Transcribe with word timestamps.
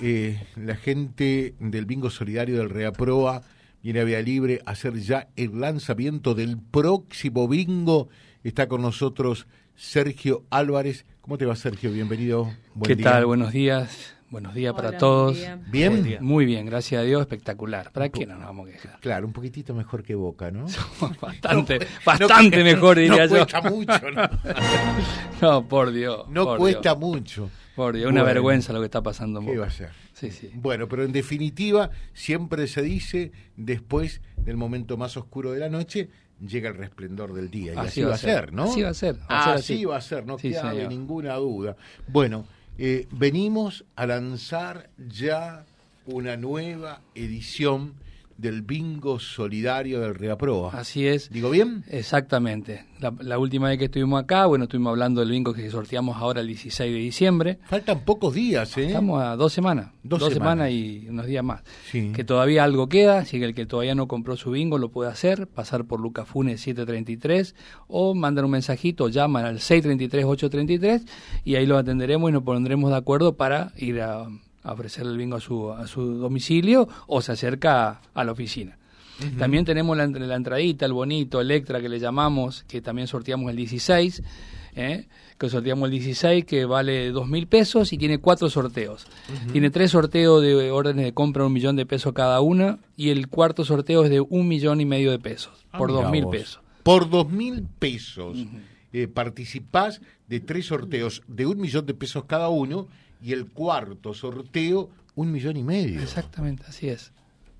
Eh, 0.00 0.38
la 0.54 0.76
gente 0.76 1.54
del 1.58 1.86
Bingo 1.86 2.10
Solidario 2.10 2.58
del 2.58 2.68
Reaproa 2.68 3.40
viene 3.82 4.00
a 4.00 4.04
Vía 4.04 4.20
Libre 4.20 4.60
a 4.66 4.72
hacer 4.72 4.98
ya 4.98 5.28
el 5.34 5.60
lanzamiento 5.60 6.34
del 6.34 6.58
próximo 6.58 7.48
bingo. 7.48 8.10
Está 8.44 8.68
con 8.68 8.82
nosotros 8.82 9.46
Sergio 9.74 10.44
Álvarez. 10.50 11.06
¿Cómo 11.22 11.38
te 11.38 11.46
va, 11.46 11.56
Sergio? 11.56 11.90
Bienvenido. 11.90 12.52
¿Qué 12.84 12.96
tal? 12.96 13.24
Buenos 13.24 13.50
días. 13.52 14.14
Buenos 14.32 14.54
días 14.54 14.72
para 14.72 14.96
todos. 14.96 15.36
¿Bien? 15.70 16.16
Muy 16.22 16.46
bien, 16.46 16.64
gracias 16.64 17.02
a 17.02 17.04
Dios, 17.04 17.20
espectacular. 17.20 17.92
¿Para 17.92 18.08
qué 18.08 18.24
no 18.24 18.36
nos 18.36 18.46
vamos 18.46 18.66
a 18.66 18.72
quejar? 18.72 18.98
Claro, 19.00 19.26
un 19.26 19.34
poquitito 19.34 19.74
mejor 19.74 20.02
que 20.02 20.14
Boca, 20.14 20.50
¿no? 20.50 20.64
bastante, 21.20 21.86
bastante 22.06 22.64
mejor, 22.64 22.96
diría 22.96 23.26
yo. 23.26 23.36
No 23.36 23.46
cuesta 23.46 23.60
mucho, 23.60 24.10
¿no? 24.10 24.30
no, 25.42 25.68
por 25.68 25.92
Dios. 25.92 26.26
No 26.30 26.56
cuesta 26.56 26.94
mucho. 26.94 27.50
Por 27.76 27.94
Dios, 27.94 28.10
una 28.10 28.22
vergüenza 28.22 28.72
lo 28.72 28.78
que 28.78 28.86
está 28.86 29.02
pasando. 29.02 29.42
¿Qué 29.42 29.58
va 29.58 29.66
a 29.66 29.70
ser? 29.70 29.90
Sí, 30.14 30.30
sí. 30.30 30.50
Bueno, 30.54 30.88
pero 30.88 31.04
en 31.04 31.12
definitiva, 31.12 31.90
siempre 32.14 32.68
se 32.68 32.80
dice, 32.80 33.32
después 33.58 34.22
del 34.38 34.56
momento 34.56 34.96
más 34.96 35.14
oscuro 35.18 35.52
de 35.52 35.58
la 35.58 35.68
noche, 35.68 36.08
llega 36.40 36.70
el 36.70 36.76
resplendor 36.76 37.34
del 37.34 37.50
día. 37.50 37.74
Y 37.74 37.76
así, 37.76 38.02
va 38.02 38.14
a 38.14 38.18
ser, 38.18 38.50
¿no? 38.54 38.64
Así 38.64 38.80
va 38.80 38.88
a 38.88 38.94
ser. 38.94 39.18
así. 39.28 39.84
va 39.84 39.98
a 39.98 40.00
ser, 40.00 40.24
no 40.24 40.38
queda 40.38 40.72
ninguna 40.88 41.34
duda. 41.34 41.76
Bueno, 42.08 42.46
eh, 42.78 43.06
venimos 43.10 43.84
a 43.96 44.06
lanzar 44.06 44.90
ya 44.96 45.64
una 46.06 46.36
nueva 46.36 47.00
edición 47.14 47.94
del 48.36 48.62
bingo 48.62 49.18
solidario 49.18 50.00
del 50.00 50.14
Reaproa. 50.14 50.72
Así 50.72 51.06
es. 51.06 51.30
¿Digo 51.30 51.50
bien? 51.50 51.84
Exactamente. 51.88 52.86
La, 53.00 53.38
última 53.38 53.68
vez 53.68 53.78
que 53.78 53.86
estuvimos 53.86 54.22
acá, 54.22 54.46
bueno, 54.46 54.64
estuvimos 54.64 54.90
hablando 54.90 55.20
del 55.20 55.30
bingo 55.30 55.52
que 55.52 55.68
sorteamos 55.68 56.16
ahora 56.18 56.40
el 56.40 56.46
16 56.46 56.92
de 56.92 56.98
diciembre. 56.98 57.58
Faltan 57.64 58.00
pocos 58.00 58.32
días, 58.34 58.76
¿eh? 58.78 58.86
Estamos 58.86 59.20
a 59.20 59.34
dos 59.34 59.52
semanas. 59.52 59.90
Dos, 60.04 60.32
semanas. 60.32 60.70
y 60.70 61.06
unos 61.08 61.26
días 61.26 61.42
más. 61.42 61.62
Que 61.90 62.24
todavía 62.24 62.62
algo 62.62 62.88
queda, 62.88 63.18
así 63.18 63.38
que 63.38 63.44
el 63.44 63.54
que 63.54 63.66
todavía 63.66 63.94
no 63.94 64.06
compró 64.06 64.36
su 64.36 64.52
bingo 64.52 64.78
lo 64.78 64.90
puede 64.90 65.10
hacer, 65.10 65.48
pasar 65.48 65.84
por 65.84 66.00
Lucafune 66.00 66.58
733 66.58 67.56
o 67.88 68.14
mandar 68.14 68.44
un 68.44 68.52
mensajito, 68.52 69.08
llaman 69.08 69.44
al 69.44 69.58
633-833 69.58 71.04
y 71.44 71.56
ahí 71.56 71.66
lo 71.66 71.76
atenderemos 71.76 72.30
y 72.30 72.32
nos 72.32 72.42
pondremos 72.42 72.90
de 72.90 72.96
acuerdo 72.96 73.36
para 73.36 73.72
ir 73.76 74.00
a 74.00 74.28
a 74.62 74.72
ofrecer 74.72 75.06
el 75.06 75.16
bingo 75.16 75.36
a 75.36 75.40
su, 75.40 75.70
a 75.70 75.86
su 75.86 76.18
domicilio 76.18 76.88
o 77.06 77.20
se 77.20 77.32
acerca 77.32 78.00
a, 78.14 78.24
la 78.24 78.32
oficina. 78.32 78.78
También 79.38 79.64
tenemos 79.64 79.96
la, 79.96 80.06
la, 80.06 80.34
entradita, 80.34 80.84
el 80.84 80.92
bonito, 80.92 81.40
Electra 81.40 81.80
que 81.80 81.88
le 81.88 82.00
llamamos, 82.00 82.64
que 82.64 82.80
también 82.80 83.06
sorteamos 83.06 83.50
el 83.50 83.56
16, 83.56 84.22
¿eh? 84.74 85.06
que 85.38 85.48
sorteamos 85.48 85.86
el 85.86 85.92
16 85.92 86.44
que 86.44 86.64
vale 86.64 87.10
dos 87.10 87.28
mil 87.28 87.46
pesos 87.46 87.92
y 87.92 87.98
tiene 87.98 88.18
cuatro 88.18 88.48
sorteos. 88.48 89.06
Tiene 89.52 89.70
tres 89.70 89.90
sorteos 89.90 90.42
de 90.42 90.70
órdenes 90.70 91.04
de 91.04 91.12
compra 91.12 91.44
un 91.44 91.52
millón 91.52 91.76
de 91.76 91.86
pesos 91.86 92.12
cada 92.12 92.40
una 92.40 92.78
y 92.96 93.10
el 93.10 93.28
cuarto 93.28 93.64
sorteo 93.64 94.04
es 94.04 94.10
de 94.10 94.20
un 94.20 94.48
millón 94.48 94.80
y 94.80 94.86
medio 94.86 95.10
de 95.10 95.18
pesos, 95.18 95.66
ah, 95.72 95.78
por 95.78 95.92
dos 95.92 96.10
mil 96.10 96.26
pesos. 96.28 96.60
Por 96.82 97.08
dos 97.10 97.30
mil 97.30 97.66
pesos. 97.78 98.38
Eh, 98.92 99.08
participás 99.08 100.02
de 100.28 100.40
tres 100.40 100.66
sorteos 100.66 101.22
de 101.26 101.46
un 101.46 101.60
millón 101.60 101.86
de 101.86 101.94
pesos 101.94 102.24
cada 102.24 102.48
uno 102.48 102.88
y 103.22 103.32
el 103.32 103.46
cuarto 103.46 104.14
sorteo 104.14 104.90
un 105.14 105.30
millón 105.30 105.56
y 105.56 105.62
medio. 105.62 106.00
Exactamente, 106.00 106.64
así 106.66 106.88
es. 106.88 107.12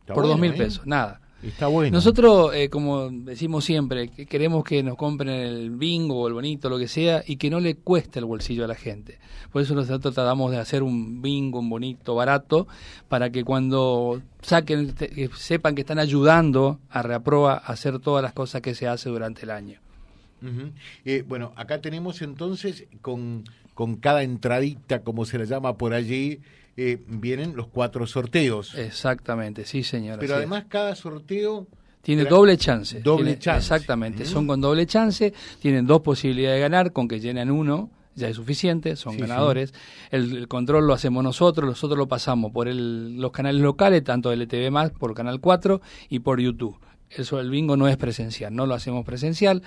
Por 0.07 0.27
dos 0.27 0.39
mil 0.39 0.53
¿eh? 0.53 0.57
pesos, 0.57 0.87
nada. 0.87 1.21
Está 1.43 1.67
bueno. 1.67 1.97
Nosotros, 1.97 2.55
eh, 2.55 2.69
como 2.69 3.11
decimos 3.11 3.65
siempre, 3.65 4.09
queremos 4.09 4.63
que 4.63 4.83
nos 4.85 4.97
compren 4.97 5.29
el 5.29 5.71
bingo 5.71 6.21
o 6.21 6.29
el 6.29 6.35
bonito, 6.35 6.71
lo 6.71 6.79
que 6.79 6.87
sea, 6.87 7.25
y 7.27 7.37
que 7.37 7.51
no 7.51 7.59
le 7.59 7.75
cueste 7.75 8.21
el 8.21 8.27
bolsillo 8.27 8.65
a 8.65 8.69
la 8.69 8.77
gente. 8.77 9.19
Por 9.51 9.61
eso 9.61 9.75
nosotros 9.75 10.15
tratamos 10.15 10.53
de 10.53 10.59
hacer 10.59 10.85
un 10.85 11.21
bingo, 11.21 11.59
un 11.59 11.69
bonito, 11.69 12.15
barato, 12.15 12.69
para 13.09 13.31
que 13.31 13.43
cuando 13.43 14.23
saquen, 14.41 14.95
sepan 15.37 15.75
que 15.75 15.81
están 15.81 15.99
ayudando 15.99 16.79
a 16.89 17.03
Reaproa 17.03 17.55
a 17.55 17.73
hacer 17.73 17.99
todas 17.99 18.23
las 18.23 18.33
cosas 18.33 18.63
que 18.63 18.77
se 18.77 18.87
hace 18.87 19.09
durante 19.09 19.43
el 19.43 19.51
año. 19.51 19.81
Eh, 21.05 21.25
bueno, 21.27 21.53
acá 21.57 21.81
tenemos 21.81 22.23
entonces 22.23 22.85
con, 23.01 23.45
con 23.75 23.97
cada 23.97 24.23
entradita, 24.23 25.03
como 25.03 25.25
se 25.25 25.39
la 25.39 25.45
llama 25.45 25.77
por 25.77 25.95
allí, 25.95 26.41
eh, 26.77 26.99
vienen 27.07 27.57
los 27.57 27.69
cuatro 27.69 28.07
sorteos. 28.07 28.75
Exactamente, 28.75 29.65
sí, 29.65 29.83
señora. 29.83 30.19
Pero 30.19 30.37
además 30.37 30.65
cada 30.69 30.95
sorteo... 30.95 31.67
Tiene 32.03 32.25
doble 32.25 32.57
chance. 32.57 33.01
Doble 33.01 33.39
chance. 33.39 33.59
Exactamente, 33.59 34.25
son 34.25 34.49
con 34.49 34.61
doble 34.61 34.87
chance, 34.87 35.33
tienen 35.61 35.87
dos 35.87 36.01
posibilidades 36.01 36.57
de 36.57 36.61
ganar, 36.61 36.93
con 36.93 37.07
que 37.07 37.21
llenen 37.21 37.51
uno 37.51 37.91
ya 38.15 38.29
es 38.29 38.37
suficiente, 38.37 38.97
son 38.97 39.17
ganadores. 39.17 39.73
El, 40.11 40.47
control 40.49 40.87
lo 40.87 40.93
hacemos 40.93 41.25
nosotros, 41.25 41.67
nosotros 41.69 41.99
lo 41.99 42.09
pasamos 42.09 42.53
por 42.53 42.69
el, 42.69 43.17
los 43.19 43.33
canales 43.33 43.61
locales, 43.61 44.05
tanto 44.05 44.33
LTV 44.33 44.71
más 44.71 44.91
por 44.91 45.15
Canal 45.15 45.41
4 45.41 45.81
y 46.11 46.19
por 46.19 46.41
YouTube 46.41 46.79
eso 47.17 47.41
el 47.41 47.51
bingo 47.51 47.77
no 47.77 47.89
es 47.89 47.97
presencial, 47.97 48.55
no 48.55 48.67
lo 48.67 48.75
hacemos 48.75 49.05
presencial. 49.05 49.63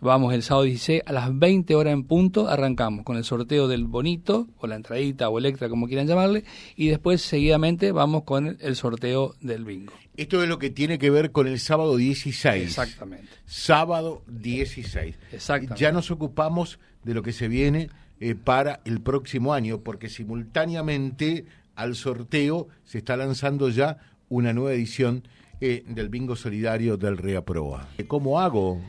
Vamos 0.00 0.34
el 0.34 0.42
sábado 0.42 0.64
16 0.64 1.02
a 1.06 1.12
las 1.12 1.36
20 1.38 1.74
horas 1.74 1.92
en 1.92 2.04
punto, 2.04 2.48
arrancamos 2.48 3.04
con 3.04 3.16
el 3.16 3.24
sorteo 3.24 3.68
del 3.68 3.84
bonito, 3.84 4.48
o 4.58 4.66
la 4.66 4.76
entradita, 4.76 5.28
o 5.28 5.38
electra, 5.38 5.68
como 5.68 5.86
quieran 5.86 6.06
llamarle, 6.06 6.44
y 6.76 6.88
después 6.88 7.22
seguidamente 7.22 7.92
vamos 7.92 8.24
con 8.24 8.56
el 8.60 8.76
sorteo 8.76 9.34
del 9.40 9.64
bingo. 9.64 9.92
Esto 10.16 10.42
es 10.42 10.48
lo 10.48 10.58
que 10.58 10.70
tiene 10.70 10.98
que 10.98 11.10
ver 11.10 11.30
con 11.30 11.46
el 11.46 11.60
sábado 11.60 11.96
16. 11.96 12.64
Exactamente. 12.64 13.28
Sábado 13.46 14.22
16. 14.26 15.14
Exactamente. 15.32 15.80
Ya 15.80 15.92
nos 15.92 16.10
ocupamos 16.10 16.78
de 17.04 17.14
lo 17.14 17.22
que 17.22 17.32
se 17.32 17.48
viene 17.48 17.88
eh, 18.20 18.34
para 18.34 18.80
el 18.84 19.00
próximo 19.00 19.54
año, 19.54 19.80
porque 19.80 20.08
simultáneamente 20.08 21.46
al 21.76 21.94
sorteo 21.94 22.66
se 22.84 22.98
está 22.98 23.16
lanzando 23.16 23.68
ya 23.68 23.98
una 24.28 24.52
nueva 24.52 24.72
edición 24.72 25.22
eh, 25.60 25.82
del 25.86 26.08
bingo 26.08 26.36
solidario 26.36 26.96
del 26.96 27.16
Reaproa. 27.16 27.88
¿Cómo 28.06 28.38
hago? 28.40 28.80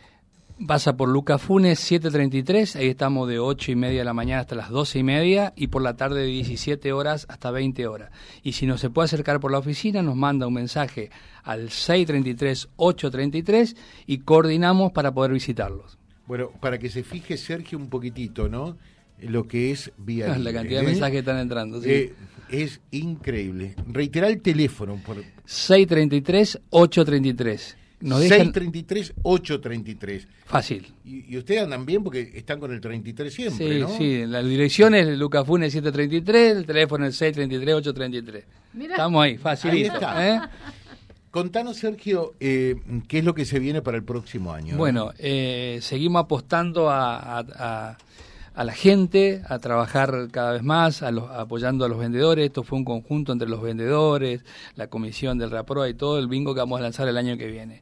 Pasa 0.68 0.98
por 0.98 1.08
Luca 1.08 1.38
Funes 1.38 1.80
733, 1.80 2.76
ahí 2.76 2.90
estamos 2.90 3.30
de 3.30 3.40
8 3.40 3.72
y 3.72 3.78
media 3.78 4.00
de 4.00 4.06
la 4.06 4.14
mañana 4.14 4.42
hasta 4.42 4.56
las 4.56 4.70
12 4.70 5.00
y 5.00 5.04
media 5.04 5.54
y 5.56 5.68
por 5.68 5.82
la 5.82 5.96
tarde 5.96 6.20
de 6.20 6.28
17 6.28 6.92
horas 6.92 7.26
hasta 7.30 7.50
20 7.50 7.88
horas. 7.88 8.12
Y 8.44 8.52
si 8.52 8.66
no 8.66 8.78
se 8.78 8.90
puede 8.90 9.06
acercar 9.06 9.40
por 9.40 9.52
la 9.52 9.60
oficina, 9.60 10.02
nos 10.02 10.18
manda 10.18 10.48
un 10.48 10.56
mensaje 10.56 11.12
al 11.44 11.70
633-833 11.70 13.78
y 14.06 14.18
coordinamos 14.18 14.92
para 14.92 15.14
poder 15.14 15.32
visitarlos. 15.32 15.98
Bueno, 16.28 16.50
para 16.60 16.78
que 16.78 16.90
se 16.90 17.04
fije 17.04 17.38
Sergio 17.38 17.78
un 17.78 17.90
poquitito, 17.90 18.50
¿no? 18.50 18.76
Lo 19.22 19.48
que 19.48 19.72
es 19.72 19.92
vía 19.98 20.38
La 20.38 20.54
cantidad 20.54 20.82
de 20.82 20.86
¿eh? 20.86 20.90
mensajes 20.90 21.14
que 21.14 21.20
están 21.20 21.40
entrando, 21.40 21.82
sí. 21.82 21.90
Eh, 21.90 22.14
es 22.50 22.82
increíble. 22.92 23.76
Reitera 23.88 24.28
el 24.28 24.42
teléfono. 24.42 25.00
Por... 25.06 25.24
633-833. 25.48 27.76
633-833. 28.02 30.28
Fácil. 30.46 30.94
Y, 31.04 31.38
ustedes 31.38 31.64
andan 31.64 31.86
bien 31.86 32.04
porque 32.04 32.32
están 32.34 32.60
con 32.60 32.74
el 32.74 32.82
33 32.82 33.32
siempre, 33.34 33.74
sí, 33.74 33.80
¿no? 33.80 33.98
Sí, 33.98 34.26
la 34.26 34.42
dirección 34.42 34.96
es 34.96 35.08
Lucas 35.18 35.46
Funes 35.46 35.72
733, 35.74 36.58
el 36.58 36.66
teléfono 36.66 37.06
es 37.06 37.22
633-833. 37.22 38.44
Estamos 38.90 39.24
ahí, 39.24 39.38
facilito. 39.38 40.00
Ahí 40.02 40.38
¿eh? 40.38 40.40
Contanos, 41.30 41.78
Sergio, 41.78 42.34
eh, 42.40 42.78
qué 43.08 43.20
es 43.20 43.26
lo 43.26 43.36
que 43.36 43.46
se 43.46 43.60
viene 43.60 43.84
para 43.84 43.98
el 43.98 44.04
próximo 44.04 44.52
año. 44.54 44.76
Bueno, 44.78 45.12
eh, 45.20 45.78
seguimos 45.82 46.24
apostando 46.24 46.90
a 46.90 47.40
a 47.40 47.98
la 48.64 48.74
gente 48.74 49.42
a 49.48 49.60
trabajar 49.60 50.28
cada 50.32 50.54
vez 50.54 50.64
más, 50.64 51.02
a 51.02 51.12
los, 51.12 51.30
apoyando 51.30 51.86
a 51.86 51.90
los 51.90 51.98
vendedores. 51.98 52.46
Esto 52.46 52.64
fue 52.64 52.78
un 52.78 52.86
conjunto 52.86 53.32
entre 53.32 53.48
los 53.48 53.62
vendedores, 53.62 54.44
la 54.76 54.88
comisión 54.88 55.38
del 55.38 55.52
Raproa 55.52 55.90
y 55.90 55.94
todo 55.94 56.20
el 56.20 56.28
bingo 56.28 56.54
que 56.54 56.60
vamos 56.60 56.80
a 56.80 56.84
lanzar 56.84 57.08
el 57.08 57.18
año 57.18 57.38
que 57.38 57.48
viene. 57.48 57.82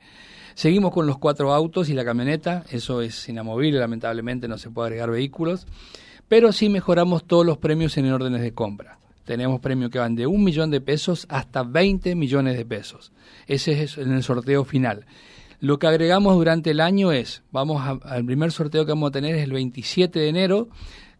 Seguimos 0.53 0.91
con 0.91 1.05
los 1.05 1.19
cuatro 1.19 1.53
autos 1.53 1.89
y 1.89 1.93
la 1.93 2.03
camioneta, 2.03 2.63
eso 2.71 3.01
es 3.01 3.29
inamovible, 3.29 3.79
lamentablemente 3.79 4.47
no 4.47 4.57
se 4.57 4.71
puede 4.71 4.87
agregar 4.87 5.11
vehículos, 5.11 5.67
pero 6.27 6.51
sí 6.51 6.67
mejoramos 6.67 7.25
todos 7.25 7.45
los 7.45 7.59
premios 7.59 7.95
en 7.97 8.11
órdenes 8.11 8.41
de 8.41 8.53
compra. 8.53 8.97
Tenemos 9.23 9.59
premios 9.59 9.91
que 9.91 9.99
van 9.99 10.15
de 10.15 10.25
un 10.25 10.43
millón 10.43 10.71
de 10.71 10.81
pesos 10.81 11.27
hasta 11.29 11.61
20 11.61 12.15
millones 12.15 12.57
de 12.57 12.65
pesos. 12.65 13.11
Ese 13.45 13.83
es 13.83 13.97
en 13.97 14.13
el 14.13 14.23
sorteo 14.23 14.63
final. 14.63 15.05
Lo 15.59 15.79
que 15.79 15.87
agregamos 15.87 16.35
durante 16.35 16.69
el 16.69 16.79
año 16.79 17.11
es, 17.11 17.41
vamos 17.51 17.81
al 18.03 18.25
primer 18.25 18.51
sorteo 18.51 18.85
que 18.85 18.91
vamos 18.91 19.09
a 19.09 19.11
tener 19.11 19.35
es 19.35 19.43
el 19.43 19.53
27 19.53 20.19
de 20.19 20.29
enero, 20.29 20.69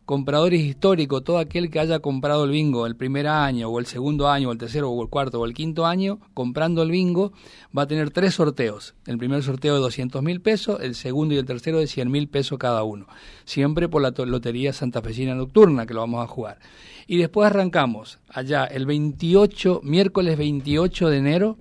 compradores 0.06 0.62
históricos, 0.62 1.24
todo 1.24 1.40
aquel 1.40 1.72
que 1.72 1.80
haya 1.80 2.00
comprado 2.00 2.46
el 2.46 2.52
bingo 2.52 2.86
el 2.86 2.96
primer 2.96 3.28
año 3.28 3.68
o 3.68 3.80
el 3.80 3.88
segundo 3.88 4.30
año 4.30 4.50
o 4.50 4.52
el 4.52 4.60
tercero 4.60 4.92
o 4.92 5.02
el 5.02 5.10
cuarto 5.10 5.42
o 5.42 5.46
el 5.46 5.56
quinto 5.56 5.88
año, 5.88 6.20
comprando 6.36 6.84
el 6.84 6.92
bingo, 6.92 7.34
va 7.76 7.82
a 7.82 7.88
tener 7.88 8.12
tres 8.12 8.36
sorteos. 8.36 8.94
El 9.08 9.18
primer 9.18 9.42
sorteo 9.42 9.74
de 9.74 9.82
200 9.82 10.22
mil 10.22 10.40
pesos, 10.40 10.82
el 10.82 10.94
segundo 10.94 11.34
y 11.34 11.38
el 11.40 11.46
tercero 11.46 11.80
de 11.80 11.88
100 11.88 12.12
mil 12.12 12.30
pesos 12.30 12.60
cada 12.60 12.84
uno. 12.84 13.08
Siempre 13.44 13.90
por 13.90 14.04
la 14.04 14.14
Lotería 14.16 14.72
Santafesina 14.72 15.34
Nocturna 15.34 15.88
que 15.88 15.96
lo 15.96 16.02
vamos 16.02 16.24
a 16.24 16.28
jugar. 16.28 16.60
Y 17.08 17.18
después 17.18 17.48
arrancamos 17.48 18.20
allá 18.30 18.66
el 18.66 18.86
28, 18.86 19.82
miércoles 19.84 20.38
28 20.38 21.10
de 21.10 21.18
enero 21.18 21.58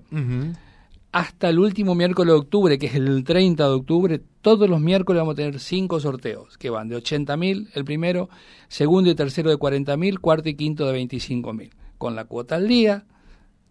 hasta 1.11 1.49
el 1.49 1.59
último 1.59 1.95
miércoles 1.95 2.33
de 2.33 2.39
octubre, 2.39 2.77
que 2.77 2.87
es 2.87 2.95
el 2.95 3.23
30 3.23 3.63
de 3.63 3.73
octubre, 3.73 4.21
todos 4.41 4.69
los 4.69 4.79
miércoles 4.79 5.21
vamos 5.21 5.33
a 5.33 5.35
tener 5.37 5.59
cinco 5.59 5.99
sorteos, 5.99 6.57
que 6.57 6.69
van 6.69 6.89
de 6.89 6.95
80 6.97 7.37
mil 7.37 7.69
el 7.73 7.85
primero, 7.85 8.29
segundo 8.67 9.09
y 9.09 9.15
tercero 9.15 9.49
de 9.49 9.57
40 9.57 9.95
mil, 9.97 10.19
cuarto 10.19 10.49
y 10.49 10.55
quinto 10.55 10.85
de 10.85 10.93
25 10.93 11.53
mil. 11.53 11.71
con 11.97 12.15
la 12.15 12.25
cuota 12.25 12.55
al 12.55 12.67
día. 12.67 13.05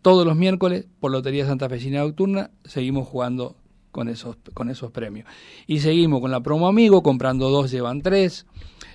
Todos 0.03 0.27
los 0.27 0.37
miércoles, 0.37 0.87
por 1.01 1.13
Lotería 1.13 1.47
Santa 1.47 1.69
Fecina 1.69 2.01
Nocturna, 2.01 2.51
seguimos 2.65 3.07
jugando 3.07 3.57
con 3.93 4.09
esos, 4.09 4.37
con 4.53 4.69
esos 4.69 4.91
premios. 4.91 5.27
Y 5.67 5.79
seguimos 5.81 6.21
con 6.21 6.31
la 6.31 6.41
promo 6.41 6.69
amigo, 6.69 7.03
comprando 7.03 7.51
dos 7.51 7.71
llevan 7.71 8.03
tres, 8.03 8.47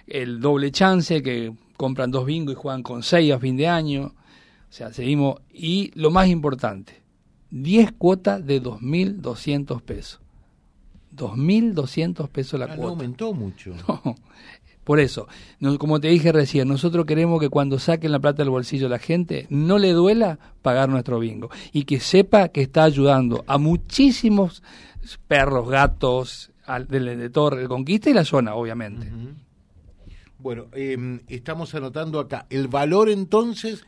el 0.06 0.40
doble 0.40 0.72
chance, 0.72 1.24
que 1.24 1.54
compran 1.78 2.12
dos 2.12 2.26
bingo 2.26 2.52
y 2.52 2.56
juegan 2.56 2.84
con 2.84 3.04
seis 3.04 3.34
a 3.34 3.40
fin 3.40 3.58
de 3.58 3.68
año. 3.68 4.14
O 4.70 4.74
sea, 4.74 4.94
seguimos. 4.94 5.42
Y 5.52 5.92
lo 5.96 6.12
más 6.12 6.28
importante, 6.28 7.01
10 7.52 7.92
cuotas 7.94 8.46
de 8.46 8.62
2.200 8.62 9.82
pesos. 9.82 10.22
2.200 11.16 12.30
pesos 12.30 12.60
la 12.60 12.66
ah, 12.66 12.76
cuota. 12.76 12.82
No 12.82 12.90
aumentó 12.90 13.34
mucho. 13.34 13.74
Por 14.84 15.00
eso, 15.00 15.28
como 15.78 16.00
te 16.00 16.08
dije 16.08 16.32
recién, 16.32 16.68
nosotros 16.68 17.06
queremos 17.06 17.40
que 17.40 17.50
cuando 17.50 17.78
saquen 17.78 18.12
la 18.12 18.20
plata 18.20 18.42
del 18.42 18.50
bolsillo 18.50 18.90
la 18.90 18.98
gente 18.98 19.46
no 19.50 19.78
le 19.78 19.92
duela 19.92 20.40
pagar 20.64 20.90
nuestro 20.90 21.20
bingo 21.20 21.52
y 21.72 21.84
que 21.84 22.00
sepa 22.00 22.50
que 22.50 22.64
está 22.64 22.84
ayudando 22.84 23.44
a 23.46 23.60
muchísimos 23.60 24.64
perros, 25.28 25.70
gatos, 25.70 26.52
de, 26.88 27.30
todo 27.30 27.60
el 27.60 27.68
Conquista 27.68 28.10
y 28.10 28.14
la 28.14 28.26
zona, 28.26 28.56
obviamente. 28.56 29.08
Bueno, 30.40 30.66
em, 30.74 31.20
estamos 31.28 31.76
anotando 31.76 32.20
acá 32.20 32.48
el 32.50 32.68
valor 32.68 33.10
entonces, 33.10 33.86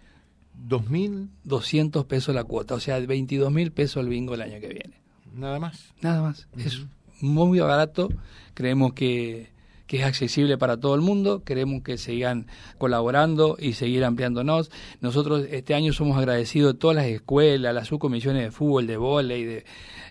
2.000. 0.68 1.30
200 1.44 2.06
pesos 2.06 2.34
la 2.34 2.44
cuota, 2.44 2.76
o 2.76 2.80
sea, 2.80 3.00
22 3.00 3.52
mil 3.52 3.72
pesos 3.72 4.04
el 4.04 4.10
bingo 4.10 4.34
el 4.34 4.42
año 4.42 4.60
que 4.60 4.68
viene. 4.68 5.00
Nada 5.36 5.60
más. 5.60 5.94
Nada 6.02 6.22
más. 6.22 6.48
Es 6.58 6.86
muy 7.22 7.60
barato. 7.60 8.10
Creemos 8.54 8.94
que 8.94 9.54
que 9.94 10.00
es 10.00 10.06
accesible 10.06 10.58
para 10.58 10.78
todo 10.78 10.96
el 10.96 11.02
mundo. 11.02 11.44
Queremos 11.44 11.84
que 11.84 11.98
sigan 11.98 12.48
colaborando 12.78 13.58
y 13.60 13.74
seguir 13.74 14.04
ampliándonos. 14.04 14.72
Nosotros 15.02 15.46
este 15.52 15.76
año 15.76 15.94
somos 15.94 16.18
agradecidos 16.18 16.74
de 16.74 16.80
todas 16.80 16.96
las 16.96 17.06
escuelas, 17.06 17.76
las 17.76 17.90
subcomisiones 17.90 18.44
de 18.44 18.52
fútbol, 18.52 18.88
de 18.88 18.98
vóley, 18.98 19.44
de, 19.44 19.66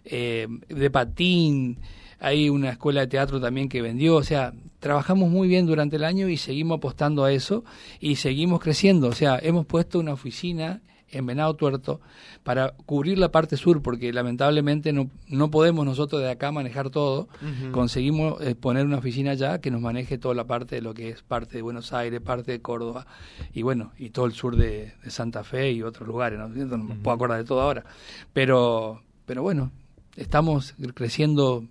eh, 0.05 0.47
de 0.69 0.91
patín. 0.91 1.79
Hay 2.25 2.49
una 2.49 2.71
escuela 2.71 3.01
de 3.01 3.09
teatro 3.09 3.41
también 3.41 3.69
que 3.69 3.83
vendió. 3.83 4.15
O 4.15 4.23
sea, 4.23 4.53
trabajamos 4.79 5.29
muy 5.29 5.49
bien 5.49 5.67
durante 5.67 5.97
el 5.97 6.05
año 6.05 6.29
y 6.29 6.37
seguimos 6.37 6.79
apostando 6.79 7.25
a 7.25 7.33
eso 7.33 7.65
y 7.99 8.17
seguimos 8.17 8.61
creciendo. 8.61 9.09
O 9.09 9.13
sea, 9.13 9.41
hemos 9.43 9.67
puesto 9.67 9.99
una 9.99 10.13
oficina 10.13 10.81
en 11.11 11.27
Venado 11.27 11.55
Tuerto 11.55 12.01
para 12.45 12.75
cubrir 12.87 13.19
la 13.19 13.31
parte 13.33 13.57
sur, 13.57 13.83
porque 13.83 14.13
lamentablemente 14.13 14.93
no, 14.93 15.11
no 15.29 15.51
podemos 15.51 15.85
nosotros 15.85 16.23
de 16.23 16.31
acá 16.31 16.53
manejar 16.53 16.91
todo. 16.91 17.29
Conseguimos 17.73 18.41
eh, 18.41 18.55
poner 18.55 18.87
una 18.87 18.99
oficina 18.99 19.33
allá 19.33 19.61
que 19.61 19.73
nos 19.73 19.81
maneje 19.81 20.17
toda 20.17 20.35
la 20.35 20.45
parte 20.45 20.77
de 20.77 20.83
lo 20.83 20.95
que 20.95 21.11
es 21.11 21.23
parte 21.23 21.57
de 21.57 21.63
Buenos 21.63 21.93
Aires, 21.93 22.21
parte 22.21 22.53
de 22.53 22.63
Córdoba 22.63 23.05
y 23.53 23.63
bueno, 23.63 23.93
y 23.99 24.11
todo 24.11 24.27
el 24.27 24.33
sur 24.33 24.57
de, 24.57 24.95
Santa 25.09 25.45
Fe 25.45 25.73
y 25.73 25.83
otros 25.83 26.09
lugares. 26.09 26.39
No, 26.39 26.49
no 26.49 26.79
me 26.79 26.95
puedo 26.95 27.15
acordar 27.15 27.39
de 27.39 27.45
todo 27.45 27.61
ahora. 27.61 27.85
Pero, 28.33 29.03
pero 29.27 29.43
bueno, 29.43 29.71
estamos 30.17 30.75
creciendo 30.95 31.65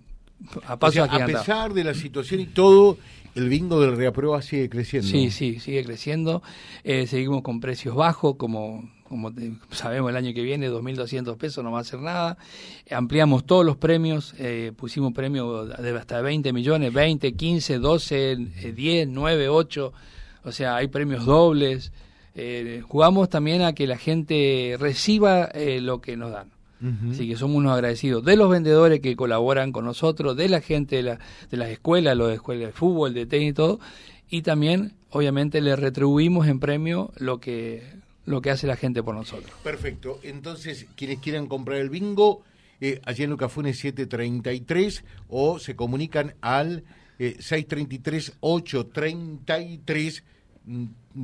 a 0.66 0.78
paso 0.78 1.04
A 1.04 1.26
pesar 1.26 1.72
de 1.72 1.84
la 1.84 1.94
situación 1.94 2.40
y 2.40 2.46
todo, 2.46 2.98
el 3.34 3.48
bingo 3.48 3.80
del 3.80 3.96
reaprueba 3.96 4.42
sigue 4.42 4.68
creciendo. 4.68 5.08
Sí, 5.08 5.30
sí, 5.30 5.60
sigue 5.60 5.84
creciendo. 5.84 6.42
Eh, 6.84 7.06
seguimos 7.06 7.42
con 7.42 7.60
precios 7.60 7.94
bajos, 7.94 8.36
como 8.36 8.84
como 9.12 9.30
sabemos 9.70 10.08
el 10.08 10.16
año 10.16 10.32
que 10.32 10.40
viene, 10.40 10.70
2.200 10.70 11.36
pesos 11.36 11.62
no 11.62 11.70
va 11.70 11.78
a 11.78 11.80
hacer 11.82 12.00
nada. 12.00 12.38
Ampliamos 12.90 13.44
todos 13.44 13.62
los 13.62 13.76
premios, 13.76 14.34
eh, 14.38 14.72
pusimos 14.74 15.12
premios 15.12 15.68
de 15.76 15.98
hasta 15.98 16.22
20 16.22 16.50
millones, 16.54 16.94
20, 16.94 17.34
15, 17.34 17.78
12, 17.78 18.36
10, 18.74 19.08
9, 19.08 19.48
8, 19.50 19.92
o 20.44 20.52
sea, 20.52 20.76
hay 20.76 20.88
premios 20.88 21.26
dobles. 21.26 21.92
Eh, 22.34 22.82
jugamos 22.88 23.28
también 23.28 23.60
a 23.60 23.74
que 23.74 23.86
la 23.86 23.98
gente 23.98 24.76
reciba 24.80 25.44
eh, 25.44 25.82
lo 25.82 26.00
que 26.00 26.16
nos 26.16 26.32
dan. 26.32 26.50
Así 27.10 27.28
que 27.28 27.36
somos 27.36 27.56
unos 27.56 27.72
agradecidos 27.72 28.24
de 28.24 28.36
los 28.36 28.50
vendedores 28.50 28.98
que 29.00 29.14
colaboran 29.14 29.70
con 29.70 29.84
nosotros, 29.84 30.36
de 30.36 30.48
la 30.48 30.60
gente 30.60 30.96
de, 30.96 31.02
la, 31.02 31.20
de 31.50 31.56
las 31.56 31.68
escuelas, 31.68 32.16
los 32.16 32.26
de 32.28 32.34
escuelas 32.34 32.66
de 32.66 32.72
fútbol, 32.72 33.14
de 33.14 33.26
tenis 33.26 33.50
y 33.50 33.52
todo, 33.52 33.78
y 34.28 34.42
también, 34.42 34.94
obviamente, 35.10 35.60
le 35.60 35.76
retribuimos 35.76 36.48
en 36.48 36.58
premio 36.58 37.12
lo 37.16 37.38
que 37.38 38.02
lo 38.24 38.40
que 38.40 38.50
hace 38.50 38.68
la 38.68 38.76
gente 38.76 39.02
por 39.02 39.16
nosotros. 39.16 39.50
Perfecto. 39.64 40.20
Entonces, 40.22 40.86
quienes 40.96 41.18
quieran 41.18 41.48
comprar 41.48 41.78
el 41.78 41.90
bingo, 41.90 42.44
eh, 42.80 43.00
allí 43.04 43.24
en 43.24 43.30
Lucafune 43.30 43.74
733 43.74 45.02
o 45.28 45.58
se 45.58 45.74
comunican 45.74 46.36
al 46.40 46.84
eh, 47.18 47.34
633-833 47.38 50.22
Mm, 50.22 50.24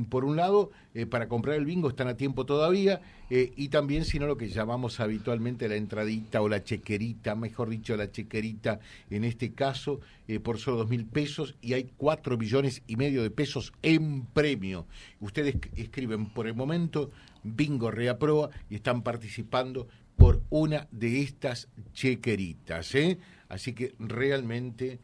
por 0.09 0.25
un 0.25 0.35
lado, 0.35 0.71
eh, 0.93 1.05
para 1.05 1.27
comprar 1.27 1.55
el 1.55 1.65
bingo 1.65 1.89
están 1.89 2.07
a 2.07 2.17
tiempo 2.17 2.45
todavía, 2.45 3.01
eh, 3.29 3.53
y 3.55 3.69
también, 3.69 4.05
si 4.05 4.19
no, 4.19 4.27
lo 4.27 4.37
que 4.37 4.49
llamamos 4.49 4.99
habitualmente 4.99 5.69
la 5.69 5.75
entradita 5.75 6.41
o 6.41 6.49
la 6.49 6.63
chequerita, 6.63 7.35
mejor 7.35 7.69
dicho, 7.69 7.95
la 7.95 8.11
chequerita, 8.11 8.79
en 9.09 9.23
este 9.23 9.53
caso, 9.53 10.01
eh, 10.27 10.39
por 10.39 10.59
solo 10.59 10.77
dos 10.77 10.89
mil 10.89 11.05
pesos, 11.05 11.55
y 11.61 11.73
hay 11.73 11.91
cuatro 11.97 12.37
millones 12.37 12.83
y 12.87 12.97
medio 12.97 13.23
de 13.23 13.31
pesos 13.31 13.73
en 13.81 14.25
premio. 14.25 14.85
Ustedes 15.19 15.55
escriben 15.75 16.27
por 16.27 16.47
el 16.47 16.53
momento 16.53 17.09
bingo 17.43 17.89
reaproba 17.89 18.49
y 18.69 18.75
están 18.75 19.01
participando 19.01 19.87
por 20.17 20.41
una 20.49 20.87
de 20.91 21.21
estas 21.21 21.69
chequeritas, 21.93 22.93
Así 23.47 23.73
que 23.73 23.95
realmente 23.97 24.99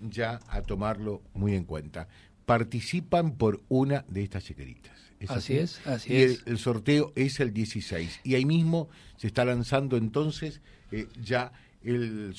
ya 0.00 0.40
a 0.48 0.62
tomarlo 0.62 1.22
muy 1.32 1.54
en 1.54 1.64
cuenta 1.64 2.08
participan 2.48 3.36
por 3.36 3.60
una 3.68 4.06
de 4.08 4.22
estas 4.22 4.42
chequeritas. 4.42 4.96
así, 5.28 5.58
es, 5.58 5.86
así 5.86 6.14
y 6.14 6.22
es. 6.22 6.42
El, 6.46 6.56
sorteo 6.56 7.12
es 7.14 7.40
el 7.40 7.52
16. 7.52 8.20
Y 8.24 8.36
ahí 8.36 8.46
mismo 8.46 8.88
se 9.18 9.26
está 9.26 9.44
lanzando 9.44 9.98
entonces 9.98 10.62
eh, 10.90 11.08
ya 11.22 11.52
el, 11.82 12.34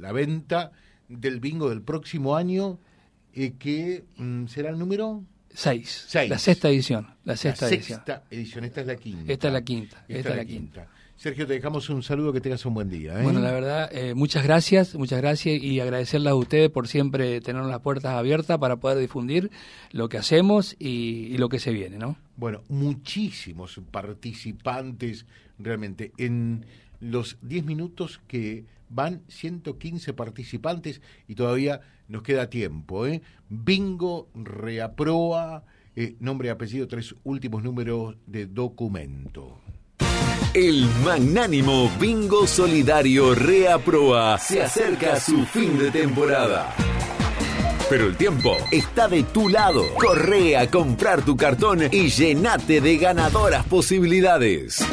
la 0.00 0.10
venta 0.10 0.72
del 1.08 1.38
bingo 1.38 1.70
del 1.70 1.82
próximo 1.82 2.34
año, 2.34 2.80
eh, 3.34 3.54
que 3.56 4.04
mm, 4.16 4.46
será 4.48 4.70
el 4.70 4.78
número... 4.80 5.22
Seis. 5.54 6.08
La 6.28 6.38
sexta 6.38 6.68
edición. 6.68 7.06
La 7.24 7.36
sexta, 7.36 7.68
sexta 7.68 8.24
edición. 8.30 8.64
Esta 8.64 8.80
es 8.80 8.86
la 8.88 8.96
quinta. 8.96 9.32
Esta 9.32 9.46
es 9.46 9.54
la 9.54 9.62
quinta. 9.62 10.04
Esta, 10.08 10.30
es 10.30 10.36
la 10.36 10.44
quinta. 10.44 10.88
Sergio, 11.18 11.48
te 11.48 11.54
dejamos 11.54 11.90
un 11.90 12.04
saludo, 12.04 12.32
que 12.32 12.40
tengas 12.40 12.64
un 12.64 12.74
buen 12.74 12.88
día. 12.88 13.18
¿eh? 13.18 13.24
Bueno, 13.24 13.40
la 13.40 13.50
verdad, 13.50 13.90
eh, 13.92 14.14
muchas 14.14 14.44
gracias, 14.44 14.94
muchas 14.94 15.20
gracias 15.20 15.60
y 15.60 15.80
agradecerles 15.80 16.30
a 16.30 16.36
ustedes 16.36 16.70
por 16.70 16.86
siempre 16.86 17.40
tener 17.40 17.64
las 17.64 17.80
puertas 17.80 18.12
abiertas 18.12 18.56
para 18.58 18.76
poder 18.76 18.98
difundir 18.98 19.50
lo 19.90 20.08
que 20.08 20.16
hacemos 20.16 20.76
y, 20.78 21.36
lo 21.38 21.48
que 21.48 21.58
se 21.58 21.72
viene, 21.72 21.98
¿no? 21.98 22.16
Bueno, 22.36 22.62
muchísimos 22.68 23.80
participantes 23.90 25.26
realmente. 25.58 26.12
En 26.18 26.64
los 27.00 27.36
10 27.42 27.64
minutos 27.64 28.20
que 28.28 28.64
van 28.88 29.22
115 29.26 30.12
participantes 30.12 31.02
y 31.26 31.34
todavía 31.34 31.80
nos 32.06 32.22
queda 32.22 32.48
tiempo. 32.48 33.08
¿eh? 33.08 33.22
Bingo, 33.48 34.28
reaproa, 34.36 35.64
eh, 35.96 36.14
nombre 36.20 36.46
y 36.46 36.50
apellido, 36.52 36.86
tres 36.86 37.16
últimos 37.24 37.64
números 37.64 38.14
de 38.28 38.46
documento. 38.46 39.60
El 40.58 40.90
magnánimo 41.04 41.88
Bingo 42.00 42.44
Solidario 42.44 43.32
Reaproa 43.32 44.38
se 44.38 44.60
acerca 44.60 45.12
a 45.12 45.20
su 45.20 45.46
fin 45.46 45.78
de 45.78 45.92
temporada. 45.92 46.74
Pero 47.88 48.06
el 48.06 48.16
tiempo 48.16 48.56
está 48.72 49.06
de 49.06 49.22
tu 49.22 49.48
lado. 49.48 49.84
Corre 49.94 50.56
a 50.56 50.68
comprar 50.68 51.24
tu 51.24 51.36
cartón 51.36 51.82
y 51.92 52.08
llenate 52.08 52.80
de 52.80 52.96
ganadoras 52.96 53.66
posibilidades. 53.66 54.84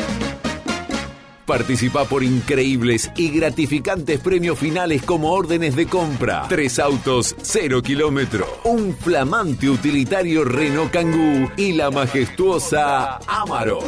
Participa 1.47 2.05
por 2.05 2.23
increíbles 2.23 3.11
y 3.15 3.31
gratificantes 3.31 4.19
premios 4.19 4.59
finales 4.59 5.01
como 5.01 5.31
órdenes 5.31 5.75
de 5.75 5.87
compra, 5.87 6.45
tres 6.47 6.77
autos, 6.77 7.35
cero 7.41 7.81
kilómetro, 7.81 8.45
un 8.65 8.95
flamante 8.95 9.67
utilitario 9.67 10.43
Renault 10.43 10.91
Kangoo 10.91 11.51
y 11.57 11.73
la 11.73 11.89
majestuosa 11.89 13.17
Amaro. 13.25 13.79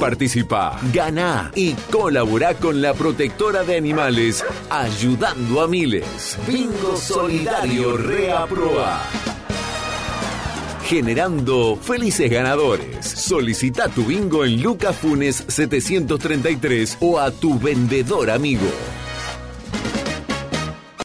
Participa, 0.00 0.78
gana 0.92 1.50
y 1.54 1.72
colabora 1.90 2.54
con 2.54 2.82
la 2.82 2.94
protectora 2.94 3.64
de 3.64 3.76
animales, 3.76 4.44
ayudando 4.70 5.60
a 5.60 5.68
miles. 5.68 6.38
Bingo 6.46 6.96
Solidario 6.96 7.96
Reaproa 7.96 9.02
generando 10.86 11.76
felices 11.76 12.30
ganadores. 12.30 13.04
Solicita 13.04 13.88
tu 13.88 14.04
bingo 14.04 14.44
en 14.44 14.62
Lucas 14.62 14.96
Funes 14.96 15.44
733 15.48 16.98
o 17.00 17.18
a 17.18 17.32
tu 17.32 17.58
vendedor 17.58 18.30
amigo. 18.30 18.70